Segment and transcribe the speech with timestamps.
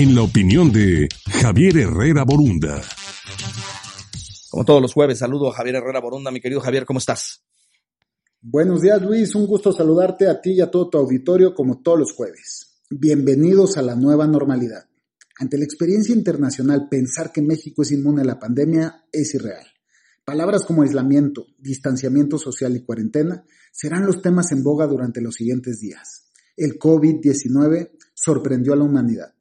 [0.00, 1.10] en la opinión de
[1.42, 2.80] Javier Herrera Borunda.
[4.48, 6.30] Como todos los jueves, saludo a Javier Herrera Borunda.
[6.30, 7.44] Mi querido Javier, ¿cómo estás?
[8.40, 9.34] Buenos días, Luis.
[9.34, 12.80] Un gusto saludarte a ti y a todo tu auditorio como todos los jueves.
[12.88, 14.86] Bienvenidos a la nueva normalidad.
[15.38, 19.66] Ante la experiencia internacional, pensar que México es inmune a la pandemia es irreal.
[20.24, 25.78] Palabras como aislamiento, distanciamiento social y cuarentena serán los temas en boga durante los siguientes
[25.78, 26.30] días.
[26.56, 29.34] El COVID-19 sorprendió a la humanidad.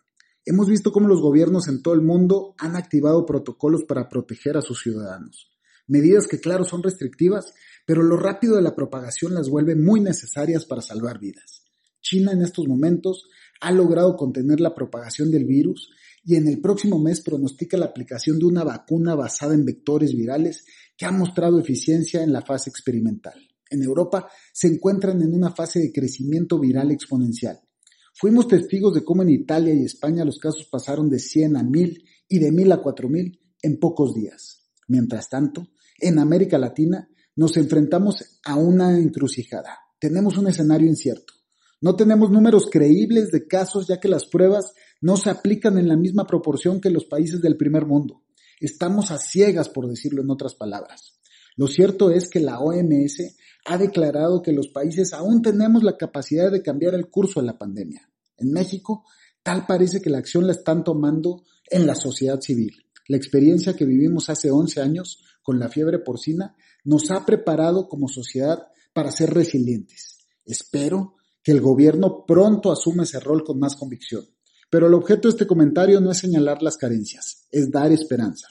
[0.50, 4.64] Hemos visto cómo los gobiernos en todo el mundo han activado protocolos para proteger a
[4.64, 5.52] sus ciudadanos.
[5.86, 7.54] Medidas que claro son restrictivas,
[7.86, 11.66] pero lo rápido de la propagación las vuelve muy necesarias para salvar vidas.
[12.02, 13.30] China en estos momentos
[13.62, 15.92] ha logrado contener la propagación del virus
[16.26, 20.66] y en el próximo mes pronostica la aplicación de una vacuna basada en vectores virales
[20.98, 23.36] que ha mostrado eficiencia en la fase experimental.
[23.70, 27.60] En Europa se encuentran en una fase de crecimiento viral exponencial.
[28.14, 32.04] Fuimos testigos de cómo en Italia y España los casos pasaron de 100 a 1000
[32.28, 34.68] y de 1000 a 4000 en pocos días.
[34.88, 35.68] Mientras tanto,
[36.00, 39.80] en América Latina nos enfrentamos a una encrucijada.
[40.00, 41.34] Tenemos un escenario incierto.
[41.82, 45.96] No tenemos números creíbles de casos ya que las pruebas no se aplican en la
[45.96, 48.24] misma proporción que los países del primer mundo.
[48.60, 51.19] Estamos a ciegas, por decirlo en otras palabras.
[51.60, 56.50] Lo cierto es que la OMS ha declarado que los países aún tenemos la capacidad
[56.50, 58.10] de cambiar el curso de la pandemia.
[58.38, 59.04] En México,
[59.44, 62.86] tal parece que la acción la están tomando en la sociedad civil.
[63.10, 68.08] La experiencia que vivimos hace 11 años con la fiebre porcina nos ha preparado como
[68.08, 70.20] sociedad para ser resilientes.
[70.46, 74.24] Espero que el gobierno pronto asuma ese rol con más convicción.
[74.70, 78.48] Pero el objeto de este comentario no es señalar las carencias, es dar esperanza.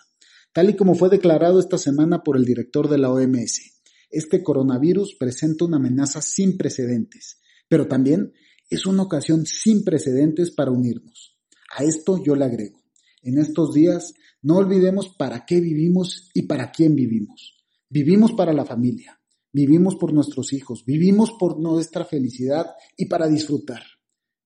[0.59, 5.15] Tal y como fue declarado esta semana por el director de la OMS, este coronavirus
[5.17, 8.33] presenta una amenaza sin precedentes, pero también
[8.69, 11.39] es una ocasión sin precedentes para unirnos.
[11.77, 12.83] A esto yo le agrego,
[13.23, 17.55] en estos días no olvidemos para qué vivimos y para quién vivimos.
[17.89, 19.21] Vivimos para la familia,
[19.53, 22.67] Vivimos por nuestros hijos, vivimos por nuestra felicidad
[22.97, 23.85] y para disfrutar.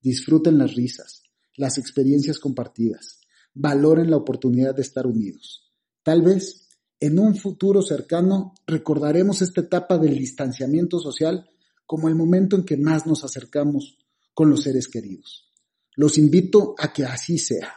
[0.03, 1.23] Disfruten las risas,
[1.57, 3.19] las experiencias compartidas,
[3.55, 5.72] valoren la oportunidad de estar unidos.
[6.03, 6.69] Tal vez
[7.01, 11.49] en un futuro cercano recordaremos esta etapa del distanciamiento social
[11.87, 13.99] como el momento en que más nos acercamos
[14.35, 15.53] con los seres queridos.
[15.95, 17.75] Los invito a que así sea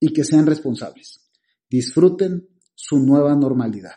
[0.00, 1.20] y que sean responsables.
[1.70, 3.96] Disfruten su nueva normalidad.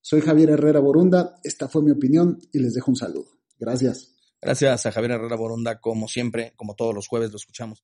[0.00, 3.30] Soy Javier Herrera Borunda, esta fue mi opinión y les dejo un saludo.
[3.58, 4.12] Gracias.
[4.40, 7.74] Gracias a Javier Herrera Borunda, como siempre, como todos los jueves lo escuchamos.